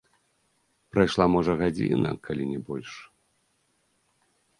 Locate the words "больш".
2.71-2.91